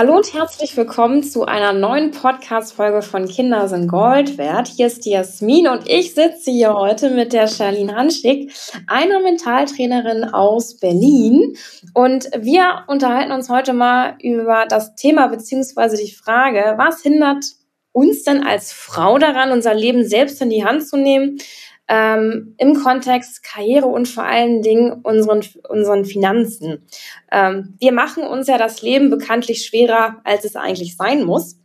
[0.00, 4.66] Hallo und herzlich willkommen zu einer neuen Podcast-Folge von Kinder sind Gold wert.
[4.66, 8.50] Hier ist die Jasmin und ich sitze hier heute mit der Charlene Hanschig,
[8.86, 11.54] einer Mentaltrainerin aus Berlin.
[11.92, 17.44] Und wir unterhalten uns heute mal über das Thema beziehungsweise die Frage, was hindert
[17.92, 21.36] uns denn als Frau daran, unser Leben selbst in die Hand zu nehmen?
[21.90, 26.86] Ähm, im Kontext Karriere und vor allen Dingen unseren, unseren Finanzen.
[27.32, 31.56] Ähm, wir machen uns ja das Leben bekanntlich schwerer, als es eigentlich sein muss.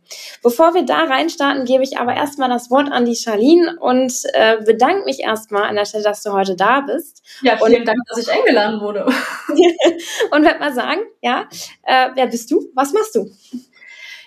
[0.42, 4.56] Bevor wir da reinstarten, gebe ich aber erstmal das Wort an die Charlene und äh,
[4.64, 7.22] bedanke mich erstmal an der Stelle, dass du heute da bist.
[7.42, 9.06] Ja, vielen und, Dank, dass ich eingeladen wurde.
[10.30, 11.48] und werde mal sagen, ja,
[11.84, 12.68] äh, wer bist du?
[12.74, 13.30] Was machst du?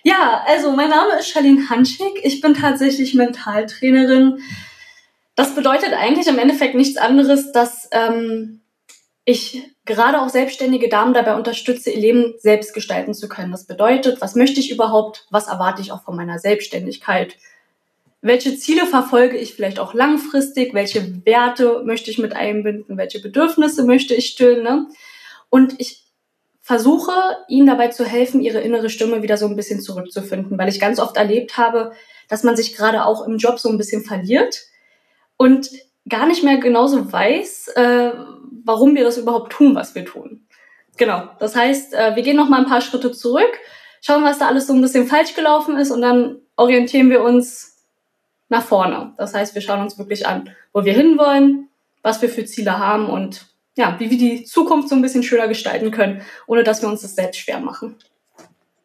[0.04, 2.22] Ja, also mein Name ist Charlene Hanschig.
[2.24, 4.40] Ich bin tatsächlich Mentaltrainerin
[5.40, 8.60] das bedeutet eigentlich im Endeffekt nichts anderes, dass ähm,
[9.24, 13.54] ich gerade auch selbstständige Damen dabei unterstütze, ihr Leben selbst gestalten zu können.
[13.54, 15.28] Das bedeutet, was möchte ich überhaupt?
[15.30, 17.38] Was erwarte ich auch von meiner Selbstständigkeit?
[18.22, 20.74] Welche Ziele verfolge ich vielleicht auch langfristig?
[20.74, 22.98] Welche Werte möchte ich mit einbinden?
[22.98, 24.62] Welche Bedürfnisse möchte ich stillen?
[24.62, 24.88] Ne?
[25.50, 26.04] Und ich
[26.62, 27.14] versuche,
[27.48, 31.00] ihnen dabei zu helfen, ihre innere Stimme wieder so ein bisschen zurückzufinden, weil ich ganz
[31.00, 31.94] oft erlebt habe,
[32.28, 34.66] dass man sich gerade auch im Job so ein bisschen verliert
[35.40, 35.70] und
[36.10, 38.12] gar nicht mehr genauso weiß, äh,
[38.66, 40.46] warum wir das überhaupt tun, was wir tun.
[40.98, 41.30] Genau.
[41.40, 43.50] Das heißt, äh, wir gehen noch mal ein paar Schritte zurück,
[44.02, 47.78] schauen, was da alles so ein bisschen falsch gelaufen ist und dann orientieren wir uns
[48.50, 49.14] nach vorne.
[49.18, 51.70] Das heißt, wir schauen uns wirklich an, wo wir hinwollen,
[52.02, 53.46] was wir für Ziele haben und
[53.78, 57.02] ja, wie wir die Zukunft so ein bisschen schöner gestalten können, ohne dass wir uns
[57.02, 57.96] das selbst schwer machen.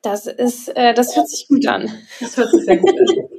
[0.03, 1.91] Das ist, äh, das hört sich gut an.
[2.21, 3.29] Das hört sich sehr gut an.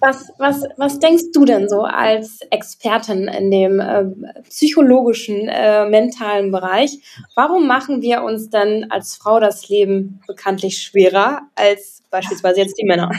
[0.00, 4.04] Was, was, was denkst du denn so als Expertin in dem äh,
[4.48, 6.98] psychologischen, äh, mentalen Bereich?
[7.34, 12.86] Warum machen wir uns denn als Frau das Leben bekanntlich schwerer als beispielsweise jetzt die
[12.86, 13.10] Männer?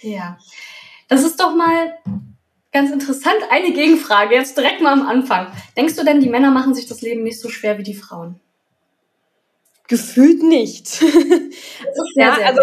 [0.00, 0.38] Ja,
[1.08, 1.94] das ist doch mal
[2.72, 3.36] ganz interessant.
[3.50, 5.46] Eine Gegenfrage, jetzt direkt mal am Anfang.
[5.76, 8.40] Denkst du denn, die Männer machen sich das Leben nicht so schwer wie die Frauen?
[9.88, 10.86] Gefühlt nicht.
[10.86, 12.62] Das ist sehr, ja, sehr also.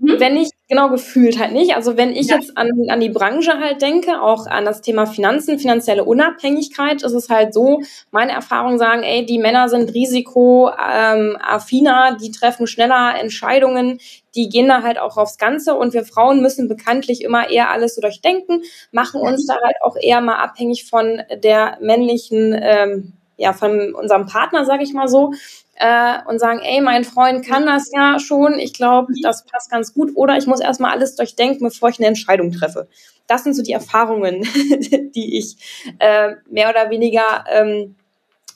[0.00, 1.74] Wenn ich, genau gefühlt halt nicht.
[1.74, 2.36] Also wenn ich ja.
[2.36, 7.14] jetzt an, an die Branche halt denke, auch an das Thema Finanzen, finanzielle Unabhängigkeit, ist
[7.14, 7.82] es halt so,
[8.12, 13.98] meine Erfahrungen sagen, ey, die Männer sind risikoaffiner, die treffen schneller Entscheidungen,
[14.34, 17.96] die gehen da halt auch aufs Ganze und wir Frauen müssen bekanntlich immer eher alles
[17.96, 23.52] so durchdenken, machen uns da halt auch eher mal abhängig von der männlichen ähm, ja,
[23.52, 25.32] von unserem Partner, sage ich mal so,
[25.76, 29.94] äh, und sagen, ey, mein Freund kann das ja schon, ich glaube, das passt ganz
[29.94, 30.10] gut.
[30.16, 32.88] Oder ich muss erstmal alles durchdenken, bevor ich eine Entscheidung treffe.
[33.28, 34.42] Das sind so die Erfahrungen,
[35.14, 35.56] die ich
[36.00, 37.94] äh, mehr oder weniger ähm,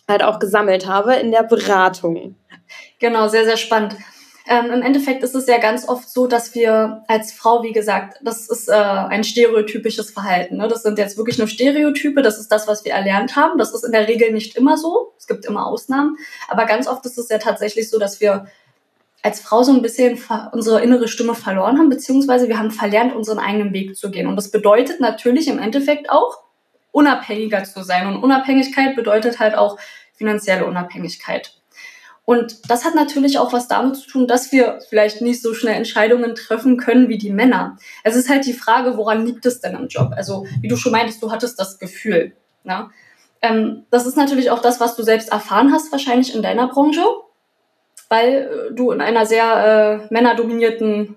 [0.08, 2.34] halt auch gesammelt habe in der Beratung.
[2.98, 3.96] Genau, sehr, sehr spannend.
[4.52, 8.18] Ähm, Im Endeffekt ist es ja ganz oft so, dass wir als Frau, wie gesagt,
[8.22, 10.58] das ist äh, ein stereotypisches Verhalten.
[10.58, 10.68] Ne?
[10.68, 13.56] Das sind jetzt wirklich nur Stereotype, das ist das, was wir erlernt haben.
[13.56, 15.14] Das ist in der Regel nicht immer so.
[15.16, 16.18] Es gibt immer Ausnahmen.
[16.48, 18.46] Aber ganz oft ist es ja tatsächlich so, dass wir
[19.22, 20.20] als Frau so ein bisschen
[20.52, 24.26] unsere innere Stimme verloren haben, beziehungsweise wir haben verlernt, unseren eigenen Weg zu gehen.
[24.26, 26.42] Und das bedeutet natürlich im Endeffekt auch,
[26.90, 28.06] unabhängiger zu sein.
[28.06, 29.78] Und Unabhängigkeit bedeutet halt auch
[30.12, 31.61] finanzielle Unabhängigkeit.
[32.24, 35.74] Und das hat natürlich auch was damit zu tun, dass wir vielleicht nicht so schnell
[35.74, 37.76] Entscheidungen treffen können wie die Männer.
[38.04, 40.12] Es ist halt die Frage, woran liegt es denn im Job?
[40.14, 42.32] Also, wie du schon meintest, du hattest das Gefühl.
[42.62, 42.90] Ne?
[43.42, 47.04] Ähm, das ist natürlich auch das, was du selbst erfahren hast, wahrscheinlich in deiner Branche,
[48.08, 51.16] weil äh, du in einer sehr äh, männerdominierten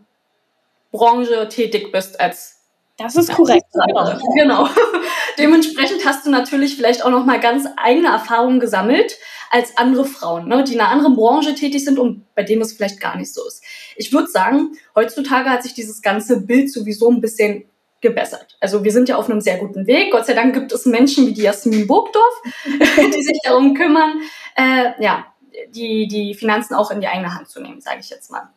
[0.91, 2.53] Branche tätig bist als
[2.97, 3.65] das ist korrekt.
[3.73, 4.17] Genau.
[4.35, 4.69] genau.
[5.37, 9.17] Dementsprechend hast du natürlich vielleicht auch noch mal ganz eigene Erfahrungen gesammelt
[9.51, 12.73] als andere Frauen, ne, die in einer anderen Branche tätig sind und bei dem es
[12.73, 13.63] vielleicht gar nicht so ist.
[13.95, 17.65] Ich würde sagen, heutzutage hat sich dieses ganze Bild sowieso ein bisschen
[18.01, 18.57] gebessert.
[18.59, 20.11] Also wir sind ja auf einem sehr guten Weg.
[20.11, 24.21] Gott sei Dank gibt es Menschen wie die Jasmin Burgdorf, die sich darum kümmern,
[24.55, 25.25] äh, ja,
[25.69, 28.49] die, die Finanzen auch in die eigene Hand zu nehmen, sage ich jetzt mal.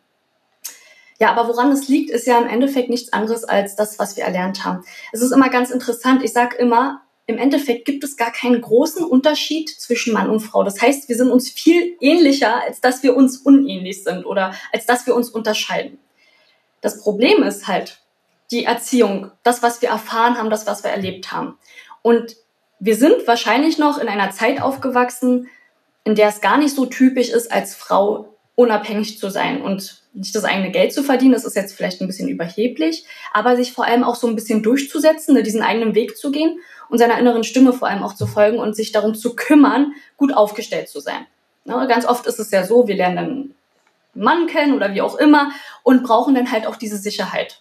[1.20, 4.24] Ja, aber woran es liegt, ist ja im Endeffekt nichts anderes als das, was wir
[4.24, 4.84] erlernt haben.
[5.12, 6.22] Es ist immer ganz interessant.
[6.22, 10.64] Ich sage immer, im Endeffekt gibt es gar keinen großen Unterschied zwischen Mann und Frau.
[10.64, 14.86] Das heißt, wir sind uns viel ähnlicher, als dass wir uns unähnlich sind oder als
[14.86, 15.98] dass wir uns unterscheiden.
[16.80, 18.00] Das Problem ist halt
[18.50, 21.58] die Erziehung, das, was wir erfahren haben, das, was wir erlebt haben.
[22.00, 22.34] Und
[22.80, 25.50] wir sind wahrscheinlich noch in einer Zeit aufgewachsen,
[26.04, 30.34] in der es gar nicht so typisch ist, als Frau unabhängig zu sein und nicht
[30.34, 33.84] das eigene Geld zu verdienen, das ist jetzt vielleicht ein bisschen überheblich, aber sich vor
[33.84, 37.44] allem auch so ein bisschen durchzusetzen, ne, diesen eigenen Weg zu gehen und seiner inneren
[37.44, 41.26] Stimme vor allem auch zu folgen und sich darum zu kümmern, gut aufgestellt zu sein.
[41.64, 43.54] Ne, ganz oft ist es ja so, wir lernen dann
[44.14, 45.52] Mann kennen oder wie auch immer
[45.82, 47.60] und brauchen dann halt auch diese Sicherheit.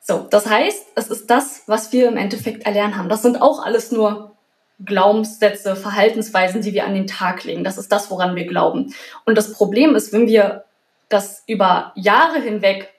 [0.00, 3.08] So, das heißt, es ist das, was wir im Endeffekt erlernen haben.
[3.08, 4.32] Das sind auch alles nur
[4.84, 7.64] Glaubenssätze, Verhaltensweisen, die wir an den Tag legen.
[7.64, 8.94] Das ist das, woran wir glauben.
[9.26, 10.64] Und das Problem ist, wenn wir
[11.08, 12.92] das über Jahre hinweg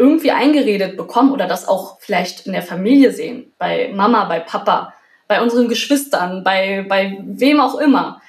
[0.00, 4.94] irgendwie eingeredet bekommen oder das auch vielleicht in der Familie sehen, bei Mama, bei Papa,
[5.28, 8.22] bei unseren Geschwistern, bei, bei wem auch immer,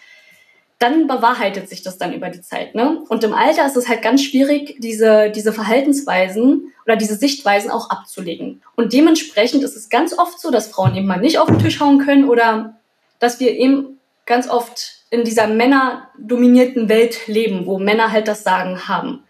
[0.79, 2.75] dann bewahrheitet sich das dann über die Zeit.
[2.75, 3.01] Ne?
[3.07, 7.89] Und im Alter ist es halt ganz schwierig, diese, diese Verhaltensweisen oder diese Sichtweisen auch
[7.89, 8.61] abzulegen.
[8.75, 11.79] Und dementsprechend ist es ganz oft so, dass Frauen eben mal nicht auf den Tisch
[11.79, 12.75] hauen können oder
[13.19, 18.87] dass wir eben ganz oft in dieser männerdominierten Welt leben, wo Männer halt das Sagen
[18.87, 19.23] haben.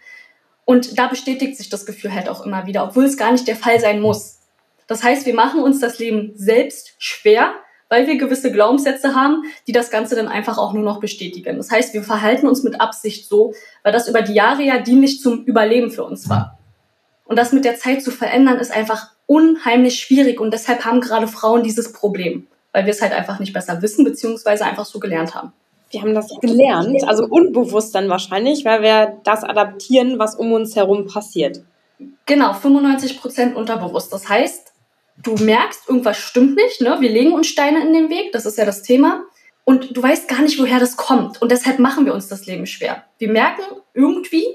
[0.66, 3.56] Und da bestätigt sich das Gefühl halt auch immer wieder, obwohl es gar nicht der
[3.56, 4.40] Fall sein muss.
[4.88, 7.54] Das heißt, wir machen uns das Leben selbst schwer,
[7.90, 11.58] weil wir gewisse Glaubenssätze haben, die das Ganze dann einfach auch nur noch bestätigen.
[11.58, 13.54] Das heißt, wir verhalten uns mit Absicht so,
[13.84, 16.58] weil das über die Jahre ja dienlich zum Überleben für uns war.
[17.26, 21.28] Und das mit der Zeit zu verändern, ist einfach unheimlich schwierig und deshalb haben gerade
[21.28, 25.36] Frauen dieses Problem, weil wir es halt einfach nicht besser wissen, beziehungsweise einfach so gelernt
[25.36, 25.54] haben.
[25.92, 30.76] Wir haben das gelernt, also unbewusst dann wahrscheinlich, weil wir das adaptieren, was um uns
[30.76, 31.62] herum passiert.
[32.26, 34.12] Genau, 95 Prozent unterbewusst.
[34.14, 34.72] Das heißt,
[35.22, 36.98] du merkst, irgendwas stimmt nicht, ne?
[37.00, 39.24] wir legen uns Steine in den Weg, das ist ja das Thema,
[39.64, 41.42] und du weißt gar nicht, woher das kommt.
[41.42, 43.04] Und deshalb machen wir uns das Leben schwer.
[43.20, 43.62] Wir merken,
[43.94, 44.46] irgendwie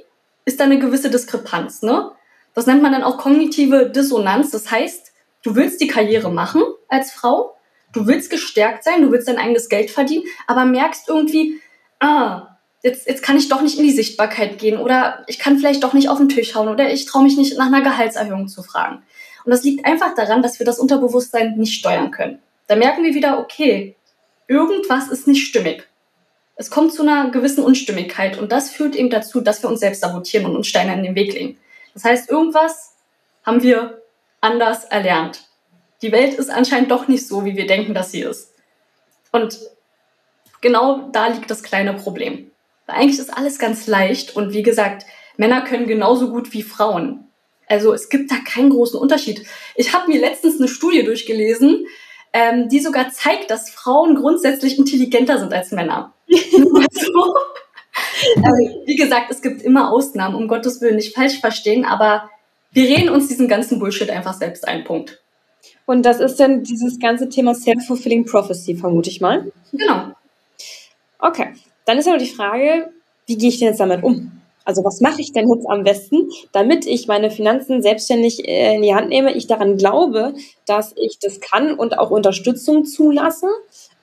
[0.44, 1.82] ist da eine gewisse Diskrepanz.
[1.82, 2.10] Ne?
[2.54, 4.50] Das nennt man dann auch kognitive Dissonanz.
[4.50, 5.12] Das heißt,
[5.42, 7.55] du willst die Karriere machen als Frau,
[7.92, 11.60] du willst gestärkt sein, du willst dein eigenes Geld verdienen, aber merkst irgendwie,
[12.00, 15.82] ah, jetzt, jetzt kann ich doch nicht in die Sichtbarkeit gehen oder ich kann vielleicht
[15.82, 18.62] doch nicht auf den Tisch hauen oder ich traue mich nicht nach einer Gehaltserhöhung zu
[18.62, 19.02] fragen.
[19.44, 22.40] Und das liegt einfach daran, dass wir das Unterbewusstsein nicht steuern können.
[22.66, 23.96] Da merken wir wieder, okay,
[24.48, 25.86] irgendwas ist nicht stimmig.
[26.56, 30.00] Es kommt zu einer gewissen Unstimmigkeit und das führt eben dazu, dass wir uns selbst
[30.00, 31.58] sabotieren und uns Steine in den Weg legen.
[31.94, 32.94] Das heißt, irgendwas
[33.44, 34.02] haben wir
[34.40, 35.45] anders erlernt.
[36.02, 38.52] Die Welt ist anscheinend doch nicht so, wie wir denken, dass sie ist.
[39.32, 39.58] Und
[40.60, 42.50] genau da liegt das kleine Problem.
[42.86, 45.04] Weil eigentlich ist alles ganz leicht und wie gesagt,
[45.36, 47.28] Männer können genauso gut wie Frauen.
[47.68, 49.44] Also es gibt da keinen großen Unterschied.
[49.74, 51.86] Ich habe mir letztens eine Studie durchgelesen,
[52.32, 56.12] ähm, die sogar zeigt, dass Frauen grundsätzlich intelligenter sind als Männer.
[56.28, 57.34] also,
[58.36, 62.30] also, wie gesagt, es gibt immer Ausnahmen, um Gottes Willen nicht falsch verstehen, aber
[62.72, 64.84] wir reden uns diesen ganzen Bullshit einfach selbst ein.
[64.84, 65.20] Punkt.
[65.86, 69.50] Und das ist dann dieses ganze Thema Self-Fulfilling Prophecy, vermute ich mal.
[69.72, 70.12] Genau.
[71.18, 71.54] Okay,
[71.84, 72.90] dann ist aber die Frage,
[73.26, 74.32] wie gehe ich denn jetzt damit um?
[74.64, 78.82] Also was mache ich denn jetzt am besten, damit ich meine Finanzen selbstständig äh, in
[78.82, 80.34] die Hand nehme, ich daran glaube,
[80.66, 83.46] dass ich das kann und auch Unterstützung zulasse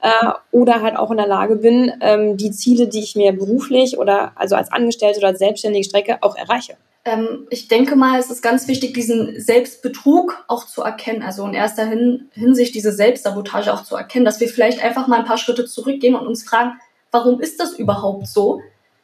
[0.01, 3.97] äh, oder halt auch in der Lage bin, ähm, die Ziele, die ich mir beruflich
[3.97, 6.77] oder also als Angestellte oder als Selbstständige strecke, auch erreiche.
[7.05, 11.21] Ähm, ich denke mal, es ist ganz wichtig, diesen Selbstbetrug auch zu erkennen.
[11.21, 15.19] Also in erster Hin Hinsicht diese Selbstsabotage auch zu erkennen, dass wir vielleicht einfach mal
[15.19, 16.79] ein paar Schritte zurückgehen und uns fragen,
[17.11, 18.61] warum ist das überhaupt so?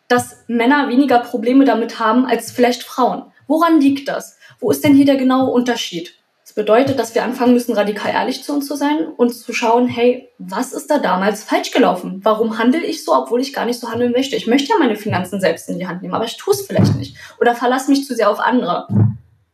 [0.09, 3.23] dass Männer weniger Probleme damit haben als vielleicht Frauen.
[3.47, 4.37] Woran liegt das?
[4.59, 6.15] Wo ist denn hier der genaue Unterschied?
[6.49, 9.87] Das bedeutet, dass wir anfangen müssen, radikal ehrlich zu uns zu sein und zu schauen,
[9.87, 12.21] hey, was ist da damals falsch gelaufen?
[12.23, 14.35] Warum handle ich so, obwohl ich gar nicht so handeln möchte?
[14.35, 16.95] Ich möchte ja meine Finanzen selbst in die Hand nehmen, aber ich tue es vielleicht
[16.95, 17.15] nicht.
[17.39, 18.87] Oder verlasse mich zu sehr auf andere.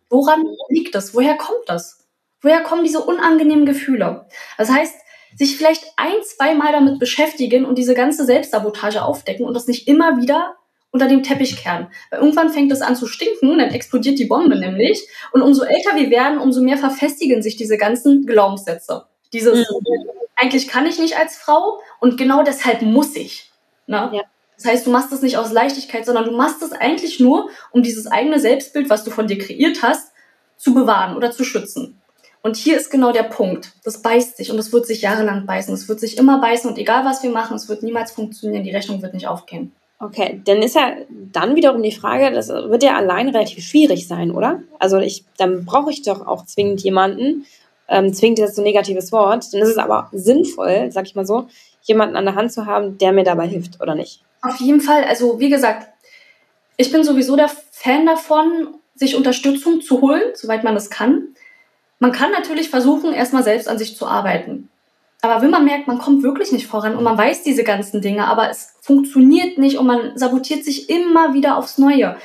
[0.09, 1.13] Woran liegt das?
[1.13, 2.07] Woher kommt das?
[2.39, 4.27] Woher kommen diese unangenehmen Gefühle?
[4.57, 4.95] Das heißt,
[5.35, 9.89] sich vielleicht ein, zwei Mal damit beschäftigen und diese ganze Selbstsabotage aufdecken und das nicht
[9.89, 10.55] immer wieder
[10.91, 11.87] unter dem Teppich kehren.
[12.09, 15.07] Weil irgendwann fängt es an zu stinken, dann explodiert die Bombe nämlich.
[15.31, 19.05] Und umso älter wir werden, umso mehr verfestigen sich diese ganzen Glaubenssätze.
[19.33, 20.09] Dieses, mhm.
[20.35, 23.51] eigentlich kann ich nicht als Frau und genau deshalb muss ich.
[23.87, 24.09] Ne?
[24.13, 24.21] Ja.
[24.57, 27.83] Das heißt, du machst es nicht aus Leichtigkeit, sondern du machst es eigentlich nur, um
[27.83, 30.13] dieses eigene Selbstbild, was du von dir kreiert hast,
[30.55, 31.99] zu bewahren oder zu schützen.
[32.41, 33.73] Und hier ist genau der Punkt.
[33.83, 35.73] Das beißt sich und es wird sich jahrelang beißen.
[35.73, 38.63] Es wird sich immer beißen und egal was wir machen, es wird niemals funktionieren.
[38.63, 39.73] Die Rechnung wird nicht aufgehen.
[39.99, 44.31] Okay, dann ist ja dann wiederum die Frage, das wird ja allein relativ schwierig sein,
[44.31, 44.61] oder?
[44.77, 47.45] Also ich, dann brauche ich doch auch zwingend jemanden.
[47.87, 49.53] Ähm, zwingend ist so ein negatives Wort.
[49.53, 51.47] Dann ist es aber sinnvoll, sag ich mal so,
[51.83, 54.21] jemanden an der Hand zu haben, der mir dabei hilft, oder nicht?
[54.41, 55.05] Auf jeden Fall.
[55.05, 55.87] Also wie gesagt,
[56.77, 61.35] ich bin sowieso der Fan davon, sich Unterstützung zu holen, soweit man es kann.
[61.99, 64.69] Man kann natürlich versuchen, erstmal selbst an sich zu arbeiten.
[65.25, 68.27] Aber wenn man merkt, man kommt wirklich nicht voran und man weiß diese ganzen Dinge,
[68.27, 72.15] aber es funktioniert nicht und man sabotiert sich immer wieder aufs Neue,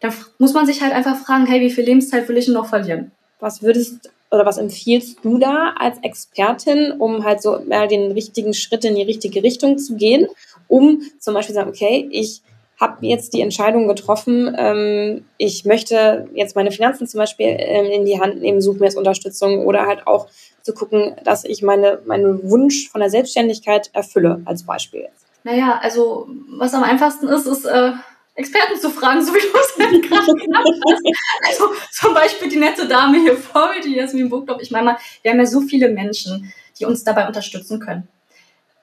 [0.00, 3.12] dann muss man sich halt einfach fragen, hey, wie viel Lebenszeit will ich noch verlieren?
[3.38, 8.52] Was würdest oder was empfiehlst du da als Expertin, um halt so mal den richtigen
[8.52, 10.26] Schritt in die richtige Richtung zu gehen,
[10.66, 12.42] um zum Beispiel zu sagen, okay, ich
[12.80, 18.04] habe jetzt die Entscheidung getroffen, ähm, ich möchte jetzt meine Finanzen zum Beispiel ähm, in
[18.06, 20.28] die Hand nehmen, suche mir jetzt Unterstützung oder halt auch
[20.62, 25.08] zu gucken, dass ich meine, meinen Wunsch von der Selbstständigkeit erfülle, als Beispiel.
[25.44, 27.92] Naja, also was am einfachsten ist, ist äh,
[28.34, 29.74] Experten zu fragen, so wie du es
[30.08, 31.02] gerade gemacht hast.
[31.48, 34.62] Also zum Beispiel die nette Dame hier vor mir, die Jasmin Burgdorf.
[34.62, 38.08] Ich meine mal, wir haben ja so viele Menschen, die uns dabei unterstützen können.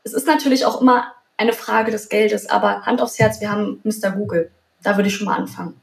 [0.03, 3.79] Es ist natürlich auch immer eine Frage des Geldes, aber Hand aufs Herz, wir haben
[3.83, 4.11] Mr.
[4.11, 4.51] Google.
[4.83, 5.79] Da würde ich schon mal anfangen.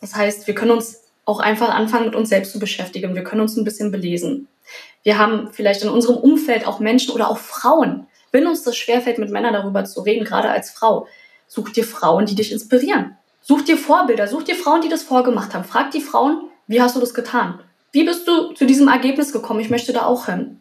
[0.00, 3.14] Das heißt, wir können uns auch einfach anfangen, mit uns selbst zu beschäftigen.
[3.14, 4.48] Wir können uns ein bisschen belesen.
[5.02, 8.06] Wir haben vielleicht in unserem Umfeld auch Menschen oder auch Frauen.
[8.30, 11.06] Wenn uns das schwerfällt, mit Männern darüber zu reden, gerade als Frau,
[11.46, 13.16] such dir Frauen, die dich inspirieren.
[13.42, 15.64] Such dir Vorbilder, such dir Frauen, die das vorgemacht haben.
[15.64, 17.60] Frag die Frauen, wie hast du das getan?
[17.90, 19.60] Wie bist du zu diesem Ergebnis gekommen?
[19.60, 20.60] Ich möchte da auch hin.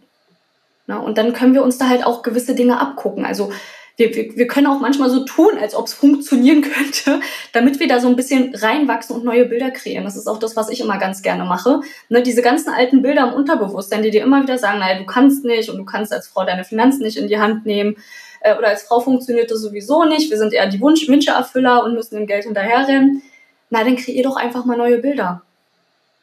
[0.88, 3.26] Na, und dann können wir uns da halt auch gewisse Dinge abgucken.
[3.26, 3.52] Also
[3.98, 7.20] wir, wir können auch manchmal so tun, als ob es funktionieren könnte,
[7.54, 10.04] damit wir da so ein bisschen reinwachsen und neue Bilder kreieren.
[10.04, 11.82] Das ist auch das, was ich immer ganz gerne mache.
[12.10, 15.46] Ne, diese ganzen alten Bilder im Unterbewusstsein, die dir immer wieder sagen, naja, du kannst
[15.46, 17.98] nicht und du kannst als Frau deine Finanzen nicht in die Hand nehmen
[18.42, 20.30] äh, oder als Frau funktioniert das sowieso nicht.
[20.30, 23.22] Wir sind eher die Wunsch Wünscheerfüller und müssen dem Geld hinterherrennen.
[23.70, 25.44] Na, dann kreier doch einfach mal neue Bilder.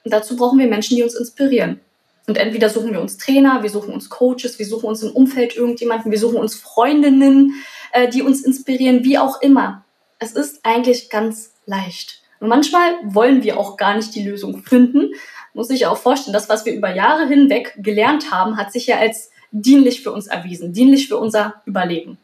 [0.04, 1.80] Und dazu brauchen wir Menschen, die uns inspirieren.
[2.28, 5.56] Und entweder suchen wir uns Trainer, wir suchen uns Coaches, wir suchen uns im Umfeld
[5.56, 7.54] irgendjemanden, wir suchen uns Freundinnen,
[7.92, 9.82] äh, die uns inspirieren, wie auch immer.
[10.18, 12.20] Es ist eigentlich ganz leicht.
[12.38, 15.14] Und manchmal wollen wir auch gar nicht die Lösung finden.
[15.54, 18.99] Muss ich auch vorstellen, das, was wir über Jahre hinweg gelernt haben, hat sich ja
[18.99, 22.18] als dienlich für uns erwiesen, dienlich für unser Überleben.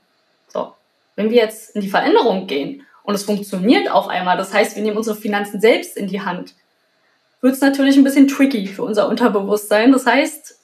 [0.49, 0.75] So.
[1.17, 4.83] Wenn wir jetzt in die Veränderung gehen und es funktioniert auf einmal, das heißt, wir
[4.83, 6.55] nehmen unsere Finanzen selbst in die Hand,
[7.45, 9.93] wird es natürlich ein bisschen tricky für unser Unterbewusstsein.
[9.93, 10.57] Das heißt,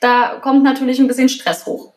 [0.00, 1.92] da kommt natürlich ein bisschen Stress hoch.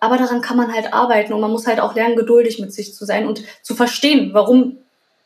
[0.00, 2.94] Aber daran kann man halt arbeiten und man muss halt auch lernen, geduldig mit sich
[2.94, 4.76] zu sein und zu verstehen, warum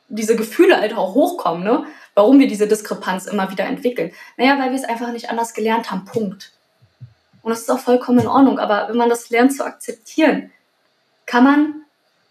[0.08, 1.84] diese Gefühle halt auch hochkommen, ne?
[2.14, 4.12] Warum wir diese Diskrepanz immer wieder entwickeln.
[4.36, 6.04] Naja, weil wir es einfach nicht anders gelernt haben.
[6.04, 6.52] Punkt.
[7.42, 8.60] Und das ist auch vollkommen in Ordnung.
[8.60, 10.52] Aber wenn man das lernt zu akzeptieren,
[11.26, 11.74] kann man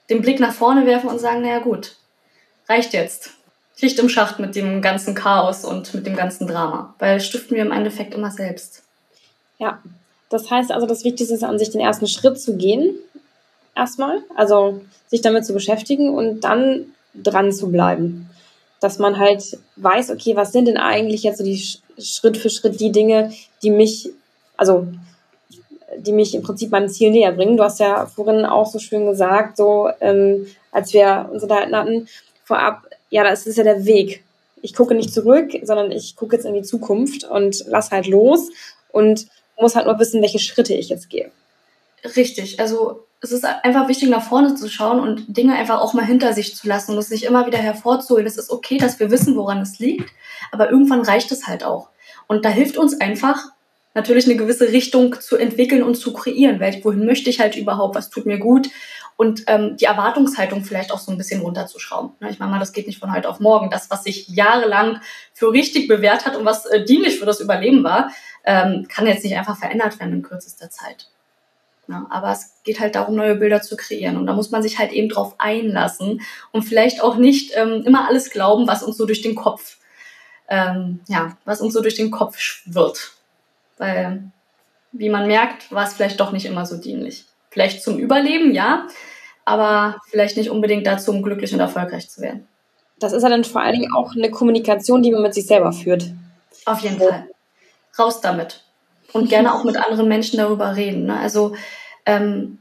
[0.10, 1.98] den Blick nach vorne werfen und sagen, naja gut,
[2.70, 3.35] reicht jetzt.
[3.82, 7.64] Licht im Schacht mit dem ganzen Chaos und mit dem ganzen Drama, weil stiften wir
[7.64, 8.84] im Endeffekt immer selbst.
[9.58, 9.82] Ja,
[10.30, 12.96] das heißt also, das Wichtigste ist an sich den ersten Schritt zu gehen,
[13.76, 18.30] erstmal, also sich damit zu beschäftigen und dann dran zu bleiben.
[18.80, 21.62] Dass man halt weiß, okay, was sind denn eigentlich jetzt so die
[22.00, 24.10] Schritt für Schritt die Dinge, die mich,
[24.58, 24.88] also
[25.98, 27.58] die mich im Prinzip meinem Ziel näher bringen.
[27.58, 32.08] Du hast ja vorhin auch so schön gesagt, so ähm, als wir uns unterhalten hatten,
[32.44, 34.24] vorab, ja, das ist ja der Weg.
[34.62, 38.50] Ich gucke nicht zurück, sondern ich gucke jetzt in die Zukunft und lass halt los
[38.92, 39.28] und
[39.60, 41.32] muss halt nur wissen, welche Schritte ich jetzt gehe.
[42.16, 42.60] Richtig.
[42.60, 46.34] Also es ist einfach wichtig, nach vorne zu schauen und Dinge einfach auch mal hinter
[46.34, 48.28] sich zu lassen und es nicht immer wieder hervorzuholen.
[48.28, 50.10] Es ist okay, dass wir wissen, woran es liegt,
[50.52, 51.90] aber irgendwann reicht es halt auch.
[52.28, 53.52] Und da hilft uns einfach,
[53.94, 56.60] natürlich eine gewisse Richtung zu entwickeln und zu kreieren.
[56.60, 57.96] Wohin möchte ich halt überhaupt?
[57.96, 58.70] Was tut mir gut?
[59.18, 62.12] Und ähm, die Erwartungshaltung vielleicht auch so ein bisschen runterzuschrauben.
[62.20, 62.30] Ne?
[62.30, 63.70] Ich meine mal, das geht nicht von heute auf morgen.
[63.70, 65.00] Das, was sich jahrelang
[65.34, 68.12] für richtig bewährt hat und was äh, dienlich für das Überleben war,
[68.44, 71.08] ähm, kann jetzt nicht einfach verändert werden in kürzester Zeit.
[71.88, 74.18] Ja, aber es geht halt darum, neue Bilder zu kreieren.
[74.18, 78.08] Und da muss man sich halt eben drauf einlassen und vielleicht auch nicht ähm, immer
[78.08, 79.78] alles glauben, was uns so durch den Kopf,
[80.50, 83.14] ähm, ja, was uns so durch den Kopf schwirrt.
[83.78, 84.24] Weil,
[84.92, 87.26] wie man merkt, war es vielleicht doch nicht immer so dienlich.
[87.56, 88.86] Vielleicht zum Überleben, ja,
[89.46, 92.50] aber vielleicht nicht unbedingt dazu, um glücklich und erfolgreich zu werden.
[93.00, 95.72] Das ist ja dann vor allen Dingen auch eine Kommunikation, die man mit sich selber
[95.72, 96.12] führt.
[96.66, 97.08] Auf jeden ja.
[97.08, 97.30] Fall.
[97.98, 98.66] Raus damit.
[99.14, 101.06] Und gerne auch mit anderen Menschen darüber reden.
[101.06, 101.18] Ne?
[101.18, 101.56] Also
[102.06, 102.60] ähm,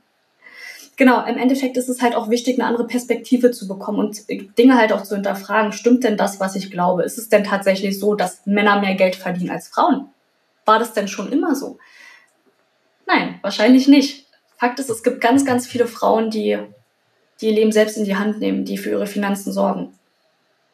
[0.95, 4.77] genau, im Endeffekt ist es halt auch wichtig, eine andere Perspektive zu bekommen und Dinge
[4.77, 5.73] halt auch zu hinterfragen.
[5.73, 7.03] Stimmt denn das, was ich glaube?
[7.03, 10.07] Ist es denn tatsächlich so, dass Männer mehr Geld verdienen als Frauen?
[10.65, 11.79] War das denn schon immer so?
[13.07, 14.24] Nein, wahrscheinlich nicht.
[14.57, 16.59] Fakt ist, es gibt ganz, ganz viele Frauen, die,
[17.41, 19.99] die ihr Leben selbst in die Hand nehmen, die für ihre Finanzen sorgen.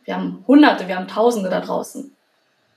[0.05, 2.15] Wir haben Hunderte, wir haben Tausende da draußen.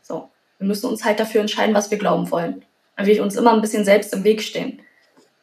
[0.01, 2.63] So, wir müssen uns halt dafür entscheiden, was wir glauben wollen.
[2.95, 4.81] Weil wir uns immer ein bisschen selbst im Weg stehen.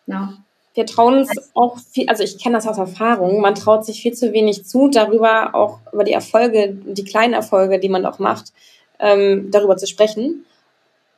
[0.07, 0.35] Ja.
[0.73, 4.15] Wir trauen uns auch viel, also ich kenne das aus Erfahrung, man traut sich viel
[4.15, 8.53] zu wenig zu, darüber auch über die Erfolge, die kleinen Erfolge, die man auch macht,
[9.01, 10.47] ähm, darüber zu sprechen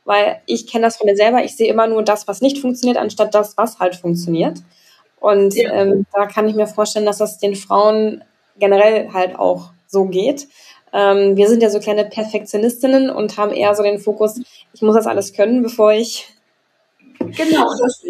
[0.04, 1.44] weil ich kenne das von mir selber.
[1.44, 4.58] Ich sehe immer nur das, was nicht funktioniert, anstatt das, was halt funktioniert.
[5.20, 5.72] Und ja.
[5.72, 8.24] ähm, da kann ich mir vorstellen, dass das den Frauen
[8.58, 10.48] generell halt auch so geht.
[10.92, 14.40] Ähm, wir sind ja so kleine Perfektionistinnen und haben eher so den Fokus,
[14.74, 16.28] ich muss das alles können, bevor ich.
[17.18, 18.02] Genau, das,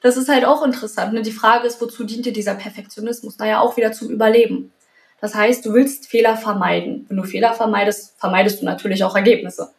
[0.00, 1.12] das ist halt auch interessant.
[1.12, 1.22] Ne?
[1.22, 3.38] Die Frage ist, wozu dient dir dieser Perfektionismus?
[3.38, 4.72] Naja, auch wieder zum Überleben.
[5.20, 7.06] Das heißt, du willst Fehler vermeiden.
[7.08, 9.70] Wenn du Fehler vermeidest, vermeidest du natürlich auch Ergebnisse.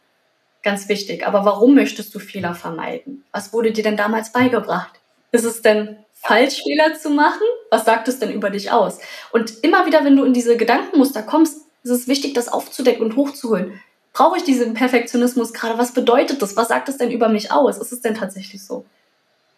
[0.68, 1.26] Ganz wichtig.
[1.26, 3.24] Aber warum möchtest du Fehler vermeiden?
[3.32, 5.00] Was wurde dir denn damals beigebracht?
[5.32, 7.40] Ist es denn falsch, Fehler zu machen?
[7.72, 9.00] Was sagt es denn über dich aus?
[9.32, 13.16] Und immer wieder, wenn du in diese Gedankenmuster kommst, ist es wichtig, das aufzudecken und
[13.16, 13.80] hochzuholen.
[14.12, 15.78] Brauche ich diesen Perfektionismus gerade?
[15.78, 16.58] Was bedeutet das?
[16.58, 17.78] Was sagt es denn über mich aus?
[17.78, 18.84] Ist es denn tatsächlich so?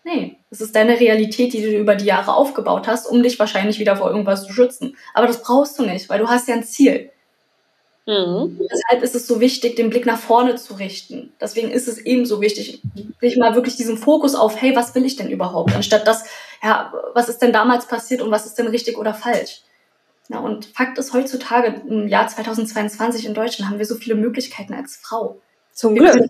[0.04, 3.80] Nee, es ist deine Realität, die du über die Jahre aufgebaut hast, um dich wahrscheinlich
[3.80, 4.96] wieder vor irgendwas zu schützen.
[5.16, 7.10] Aber das brauchst du nicht, weil du hast ja ein Ziel.
[8.10, 8.60] Mhm.
[8.72, 11.32] Deshalb ist es so wichtig, den Blick nach vorne zu richten.
[11.40, 12.82] Deswegen ist es ebenso wichtig,
[13.22, 15.76] sich mal wirklich diesen Fokus auf, hey, was will ich denn überhaupt?
[15.76, 16.24] Anstatt das,
[16.64, 19.62] ja, was ist denn damals passiert und was ist denn richtig oder falsch?
[20.28, 24.74] Ja, und Fakt ist, heutzutage im Jahr 2022 in Deutschland haben wir so viele Möglichkeiten
[24.74, 25.40] als Frau.
[25.72, 26.28] Zum Glück.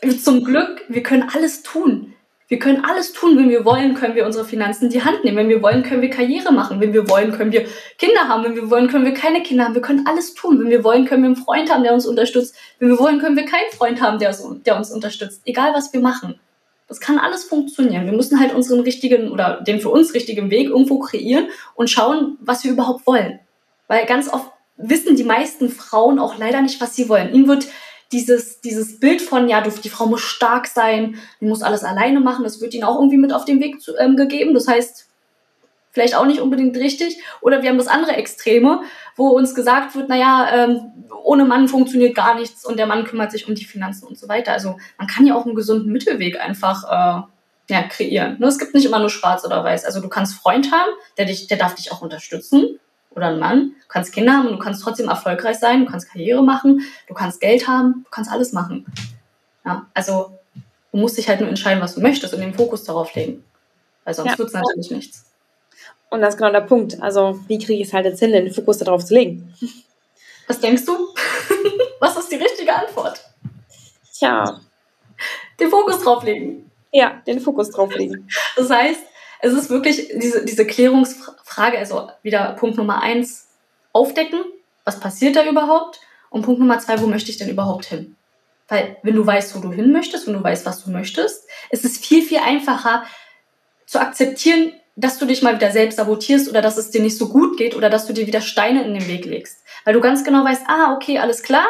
[0.00, 2.14] Können, zum Glück, wir können alles tun.
[2.48, 5.36] Wir können alles tun, wenn wir wollen, können wir unsere Finanzen in die Hand nehmen.
[5.36, 6.80] Wenn wir wollen, können wir Karriere machen.
[6.80, 7.66] Wenn wir wollen, können wir
[7.98, 8.42] Kinder haben.
[8.42, 9.74] Wenn wir wollen, können wir keine Kinder haben.
[9.74, 10.58] Wir können alles tun.
[10.58, 12.56] Wenn wir wollen, können wir einen Freund haben, der uns unterstützt.
[12.78, 15.42] Wenn wir wollen, können wir keinen Freund haben, der uns, der uns unterstützt.
[15.44, 16.40] Egal, was wir machen.
[16.88, 18.06] Das kann alles funktionieren.
[18.06, 22.38] Wir müssen halt unseren richtigen oder den für uns richtigen Weg irgendwo kreieren und schauen,
[22.40, 23.40] was wir überhaupt wollen.
[23.88, 27.34] Weil ganz oft wissen die meisten Frauen auch leider nicht, was sie wollen.
[27.34, 27.66] Ihnen wird
[28.12, 32.44] dieses, dieses Bild von, ja, die Frau muss stark sein, die muss alles alleine machen,
[32.44, 34.54] das wird ihnen auch irgendwie mit auf den Weg zu, ähm, gegeben.
[34.54, 35.08] Das heißt,
[35.90, 37.20] vielleicht auch nicht unbedingt richtig.
[37.40, 38.82] Oder wir haben das andere Extreme,
[39.16, 40.80] wo uns gesagt wird, naja, ähm,
[41.22, 44.28] ohne Mann funktioniert gar nichts und der Mann kümmert sich um die Finanzen und so
[44.28, 44.52] weiter.
[44.52, 48.38] Also man kann ja auch einen gesunden Mittelweg einfach äh, ja, kreieren.
[48.38, 48.46] Ne?
[48.46, 49.84] Es gibt nicht immer nur schwarz oder weiß.
[49.84, 52.78] Also du kannst Freund haben, der, dich, der darf dich auch unterstützen
[53.10, 53.72] oder einen Mann.
[53.82, 57.14] Du kannst Kinder haben und du kannst trotzdem erfolgreich sein, du kannst Karriere machen, du
[57.14, 58.86] kannst Geld haben, du kannst alles machen.
[59.64, 60.38] Ja, also
[60.92, 63.44] du musst dich halt nur entscheiden, was du möchtest und den Fokus darauf legen.
[64.04, 64.38] Weil sonst ja.
[64.38, 65.24] wird es natürlich nichts.
[66.10, 67.02] Und das ist genau der Punkt.
[67.02, 69.54] Also, wie kriege ich es halt jetzt hin, den Fokus darauf zu legen?
[70.46, 70.92] Was denkst du?
[72.00, 73.20] was ist die richtige Antwort?
[74.14, 74.60] Tja.
[75.60, 76.70] Den Fokus drauf legen.
[76.90, 78.26] Ja, den Fokus drauf legen.
[78.56, 79.00] Das heißt,
[79.40, 83.48] es ist wirklich diese, diese Klärungsfrage, also wieder Punkt Nummer eins,
[83.92, 84.40] aufdecken,
[84.84, 86.00] was passiert da überhaupt?
[86.30, 88.16] Und Punkt Nummer zwei, wo möchte ich denn überhaupt hin?
[88.68, 91.84] Weil wenn du weißt, wo du hin möchtest, wenn du weißt, was du möchtest, ist
[91.84, 93.04] es viel, viel einfacher
[93.86, 97.28] zu akzeptieren, dass du dich mal wieder selbst sabotierst oder dass es dir nicht so
[97.28, 99.62] gut geht oder dass du dir wieder Steine in den Weg legst.
[99.84, 101.66] Weil du ganz genau weißt, ah, okay, alles klar,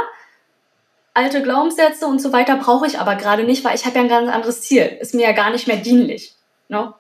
[1.15, 4.09] alte Glaubenssätze und so weiter brauche ich aber gerade nicht, weil ich habe ja ein
[4.09, 4.97] ganz anderes Ziel.
[5.01, 6.35] Ist mir ja gar nicht mehr dienlich.
[6.69, 6.95] No?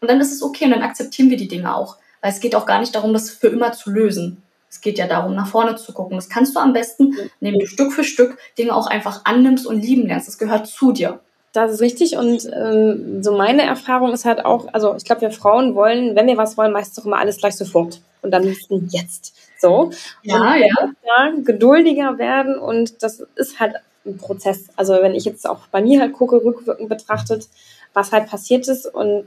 [0.00, 1.96] Und dann ist es okay und dann akzeptieren wir die Dinge auch.
[2.20, 4.42] Weil es geht auch gar nicht darum, das für immer zu lösen.
[4.68, 6.16] Es geht ja darum, nach vorne zu gucken.
[6.16, 9.80] Das kannst du am besten, indem du Stück für Stück Dinge auch einfach annimmst und
[9.80, 10.28] lieben lernst.
[10.28, 11.20] Das gehört zu dir.
[11.52, 15.32] Das ist richtig und ähm, so meine Erfahrung ist halt auch, also ich glaube, wir
[15.32, 18.88] Frauen wollen, wenn wir was wollen, meistens auch immer alles gleich sofort und dann liebsten
[18.92, 19.34] jetzt.
[19.58, 19.90] So.
[20.22, 20.92] Ja, und ja.
[21.04, 21.32] ja.
[21.42, 23.74] Geduldiger werden und das ist halt
[24.06, 24.66] ein Prozess.
[24.76, 27.48] Also wenn ich jetzt auch bei mir halt gucke, rückwirkend betrachtet,
[27.94, 29.26] was halt passiert ist und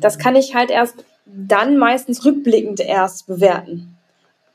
[0.00, 3.96] das kann ich halt erst dann meistens rückblickend erst bewerten.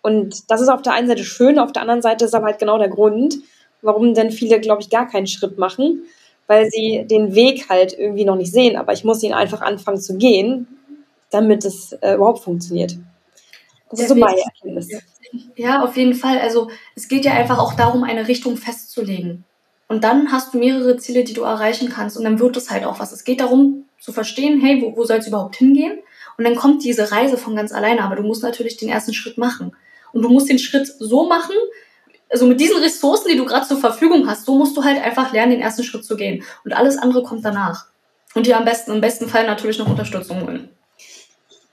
[0.02, 2.60] Und das ist auf der einen Seite schön, auf der anderen Seite ist aber halt
[2.60, 3.40] genau der Grund,
[3.82, 6.04] warum denn viele, glaube ich, gar keinen Schritt machen,
[6.48, 8.78] weil sie den Weg halt irgendwie noch nicht sehen.
[8.78, 10.68] Aber ich muss ihn einfach anfangen zu gehen,
[11.30, 12.98] damit es äh, überhaupt funktioniert.
[13.90, 14.90] Das ist so meine Erkenntnis.
[15.56, 16.40] Ja, auf jeden Fall.
[16.40, 19.44] Also es geht ja einfach auch darum, eine Richtung festzulegen.
[19.88, 22.18] Und dann hast du mehrere Ziele, die du erreichen kannst.
[22.18, 23.12] Und dann wird es halt auch was.
[23.12, 26.00] Es geht darum, zu verstehen, hey, wo, wo soll es überhaupt hingehen?
[26.38, 29.38] Und dann kommt diese Reise von ganz alleine, aber du musst natürlich den ersten Schritt
[29.38, 29.76] machen.
[30.14, 31.56] Und du musst den Schritt so machen,
[32.30, 35.32] also mit diesen Ressourcen, die du gerade zur Verfügung hast, so musst du halt einfach
[35.32, 36.44] lernen, den ersten Schritt zu gehen.
[36.66, 37.88] Und alles andere kommt danach.
[38.36, 40.70] Und dir am besten, im besten Fall natürlich noch Unterstützung holen.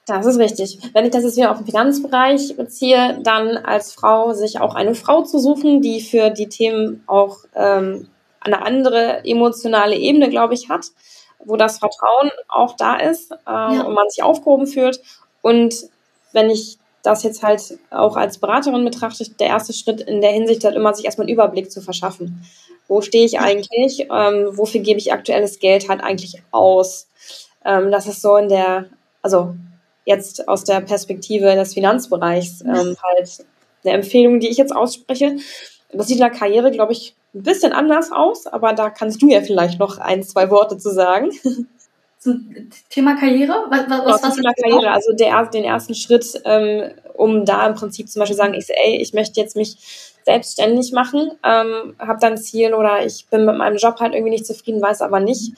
[0.06, 0.78] Das ist richtig.
[0.92, 4.94] Wenn ich das jetzt wieder auf den Finanzbereich beziehe, dann als Frau sich auch eine
[4.94, 8.08] Frau zu suchen, die für die Themen auch ähm,
[8.40, 10.90] eine andere emotionale Ebene, glaube ich, hat
[11.44, 13.82] wo das Vertrauen auch da ist äh, ja.
[13.82, 15.00] und man sich aufgehoben fühlt.
[15.42, 15.74] Und
[16.32, 20.64] wenn ich das jetzt halt auch als Beraterin betrachte, der erste Schritt in der Hinsicht
[20.64, 22.44] halt immer, sich erstmal einen Überblick zu verschaffen.
[22.88, 24.08] Wo stehe ich eigentlich?
[24.10, 27.08] Ähm, wofür gebe ich aktuelles Geld halt eigentlich aus?
[27.64, 28.86] Ähm, das ist so in der,
[29.20, 29.54] also
[30.04, 33.44] jetzt aus der Perspektive des Finanzbereichs ähm, halt
[33.84, 35.36] eine Empfehlung, die ich jetzt ausspreche.
[35.92, 39.28] Das sieht in der Karriere, glaube ich, ein bisschen anders aus, aber da kannst du
[39.28, 41.30] ja vielleicht noch ein, zwei Worte zu sagen.
[42.18, 43.66] Zum Thema Karriere?
[43.68, 48.08] Was, was, was Thema Karriere, also der, den ersten Schritt, ähm, um da im Prinzip
[48.08, 49.76] zum Beispiel sagen, ich, ey, ich möchte jetzt mich
[50.24, 54.30] selbstständig machen, ähm, habe dann ein Ziel oder ich bin mit meinem Job halt irgendwie
[54.30, 55.52] nicht zufrieden, weiß aber nicht,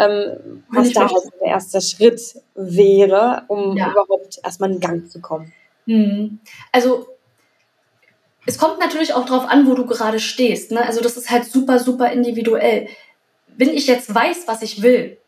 [0.00, 2.20] ähm, was da halt der erste Schritt
[2.54, 3.90] wäre, um ja.
[3.90, 5.52] überhaupt erstmal in Gang zu kommen.
[5.86, 6.40] Hm.
[6.72, 7.06] Also
[8.46, 10.72] es kommt natürlich auch darauf an, wo du gerade stehst.
[10.72, 10.84] Ne?
[10.84, 12.88] Also das ist halt super, super individuell.
[13.56, 15.18] Wenn ich jetzt weiß, was ich will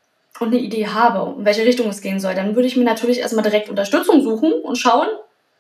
[0.41, 3.21] und eine Idee habe, in welche Richtung es gehen soll, dann würde ich mir natürlich
[3.21, 5.09] erstmal direkt Unterstützung suchen und schauen,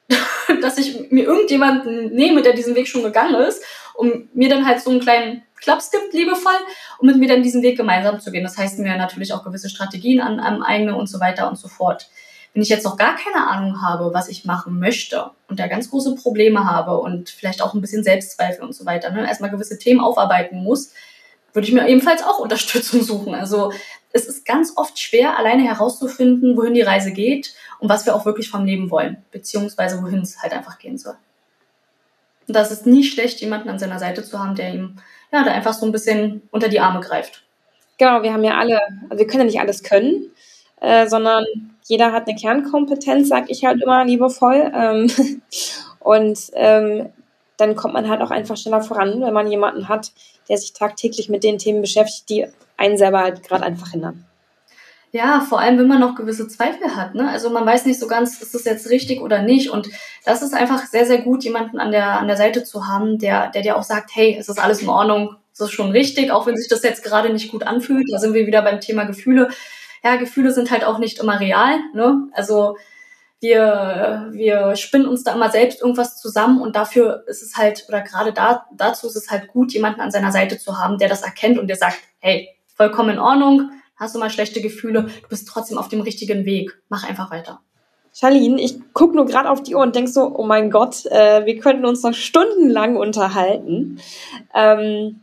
[0.62, 3.62] dass ich mir irgendjemanden nehme, der diesen Weg schon gegangen ist,
[3.94, 6.53] um mir dann halt so einen kleinen Klaps gibt, liebevoll,
[6.98, 8.42] um mit mir dann diesen Weg gemeinsam zu gehen.
[8.44, 11.68] Das heißt mir natürlich auch gewisse Strategien an, an eigene und so weiter und so
[11.68, 12.11] fort.
[12.53, 15.88] Wenn ich jetzt noch gar keine Ahnung habe, was ich machen möchte und da ganz
[15.88, 19.79] große Probleme habe und vielleicht auch ein bisschen Selbstzweifel und so weiter, ne, erstmal gewisse
[19.79, 20.92] Themen aufarbeiten muss,
[21.55, 23.35] würde ich mir ebenfalls auch Unterstützung suchen.
[23.35, 23.72] Also
[24.12, 28.27] es ist ganz oft schwer, alleine herauszufinden, wohin die Reise geht und was wir auch
[28.27, 31.16] wirklich vom Leben wollen, beziehungsweise wohin es halt einfach gehen soll.
[32.48, 34.96] Und das ist nie schlecht, jemanden an seiner Seite zu haben, der ihm
[35.33, 37.42] ja, da einfach so ein bisschen unter die Arme greift.
[37.99, 40.31] Genau, wir haben ja alle, also wir können ja nicht alles können,
[40.81, 41.45] äh, sondern
[41.85, 44.73] jeder hat eine Kernkompetenz, sag ich halt immer liebevoll.
[44.75, 45.11] Ähm,
[46.01, 47.11] und ähm,
[47.57, 50.12] dann kommt man halt auch einfach schneller voran, wenn man jemanden hat,
[50.49, 54.25] der sich tagtäglich mit den Themen beschäftigt, die einen selber halt gerade einfach hindern.
[55.14, 57.14] Ja, vor allem, wenn man noch gewisse Zweifel hat.
[57.14, 57.29] Ne?
[57.29, 59.68] Also man weiß nicht so ganz, ist das jetzt richtig oder nicht.
[59.68, 59.90] Und
[60.25, 63.51] das ist einfach sehr, sehr gut, jemanden an der, an der Seite zu haben, der,
[63.51, 66.46] der dir auch sagt, hey, es ist alles in Ordnung, es ist schon richtig, auch
[66.46, 68.07] wenn sich das jetzt gerade nicht gut anfühlt.
[68.11, 69.51] Da sind wir wieder beim Thema Gefühle.
[70.03, 71.79] Ja, Gefühle sind halt auch nicht immer real.
[71.92, 72.29] Ne?
[72.33, 72.79] Also
[73.38, 78.01] wir, wir spinnen uns da immer selbst irgendwas zusammen und dafür ist es halt, oder
[78.01, 81.22] gerade da, dazu ist es halt gut, jemanden an seiner Seite zu haben, der das
[81.22, 83.72] erkennt und der sagt, hey, vollkommen in Ordnung,
[84.03, 86.77] hast du mal schlechte Gefühle, du bist trotzdem auf dem richtigen Weg.
[86.88, 87.61] Mach einfach weiter.
[88.15, 91.47] Charlene, ich gucke nur gerade auf die Uhr und denk so, oh mein Gott, äh,
[91.47, 94.01] wir könnten uns noch stundenlang unterhalten.
[94.55, 95.21] Ähm,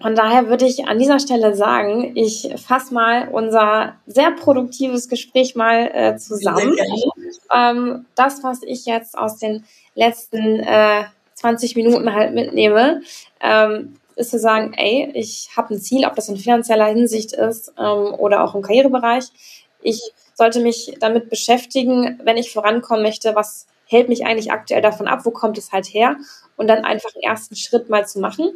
[0.00, 5.56] von daher würde ich an dieser Stelle sagen, ich fasse mal unser sehr produktives Gespräch
[5.56, 6.76] mal äh, zusammen.
[7.54, 9.64] Ähm, das, was ich jetzt aus den
[9.94, 13.02] letzten äh, 20 Minuten halt mitnehme,
[13.40, 17.72] ähm, ist zu sagen, ey, ich habe ein Ziel, ob das in finanzieller Hinsicht ist
[17.78, 19.24] ähm, oder auch im Karrierebereich.
[19.82, 20.00] Ich
[20.34, 25.20] sollte mich damit beschäftigen, wenn ich vorankommen möchte, was hält mich eigentlich aktuell davon ab,
[25.24, 26.16] wo kommt es halt her
[26.56, 28.50] und dann einfach einen ersten Schritt mal zu machen.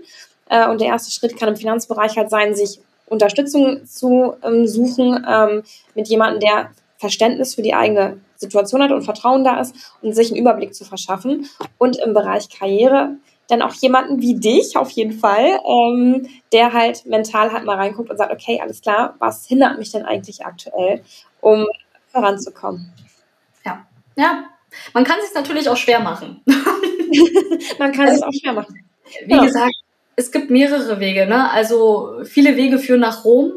[0.49, 5.25] Äh, und der erste Schritt kann im Finanzbereich halt sein, sich Unterstützung zu ähm, suchen
[5.29, 5.63] ähm,
[5.95, 10.31] mit jemandem, der Verständnis für die eigene Situation hat und Vertrauen da ist und sich
[10.31, 11.49] einen Überblick zu verschaffen.
[11.79, 13.17] Und im Bereich Karriere
[13.51, 18.11] dann auch jemanden wie dich auf jeden Fall, ähm, der halt mental halt mal reinguckt
[18.11, 21.03] und sagt, okay, alles klar, was hindert mich denn eigentlich aktuell,
[21.41, 21.67] um
[22.09, 22.93] voranzukommen?
[23.65, 23.87] Ja,
[24.17, 24.45] ja.
[24.95, 26.43] Man kann es natürlich auch schwer machen.
[27.79, 28.85] Man kann also, es auch schwer machen.
[29.27, 29.45] Wie ja.
[29.45, 29.75] gesagt,
[30.17, 31.27] es gibt mehrere Wege.
[31.27, 31.51] Ne?
[31.51, 33.53] Also viele Wege führen nach Rom.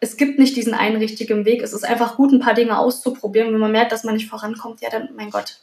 [0.00, 1.62] Es gibt nicht diesen einen richtigen Weg.
[1.62, 3.52] Es ist einfach gut, ein paar Dinge auszuprobieren.
[3.52, 5.58] Wenn man merkt, dass man nicht vorankommt, ja, dann, mein Gott,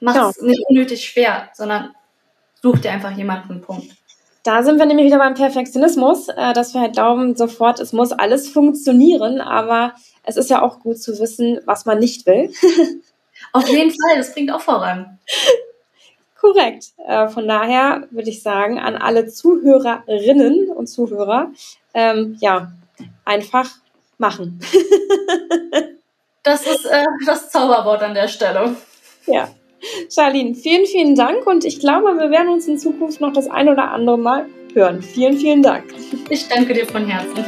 [0.00, 0.46] macht es ja.
[0.46, 1.94] nicht unnötig schwer, sondern
[2.62, 3.92] Such dir einfach jemanden, Punkt.
[4.42, 8.12] Da sind wir nämlich wieder beim Perfektionismus, äh, dass wir halt glauben, sofort, es muss
[8.12, 12.52] alles funktionieren, aber es ist ja auch gut zu wissen, was man nicht will.
[13.52, 15.18] Auf jeden Fall, das bringt auch voran.
[16.40, 16.92] Korrekt.
[17.06, 21.50] Äh, von daher würde ich sagen, an alle Zuhörerinnen und Zuhörer,
[21.92, 22.72] ähm, ja,
[23.24, 23.68] einfach
[24.18, 24.60] machen.
[26.42, 28.76] das ist äh, das Zauberwort an der Stelle.
[29.26, 29.48] Ja.
[30.10, 33.68] Charlene, vielen, vielen Dank und ich glaube, wir werden uns in Zukunft noch das ein
[33.68, 35.02] oder andere Mal hören.
[35.02, 35.84] Vielen, vielen Dank.
[36.30, 37.44] Ich danke dir von Herzen.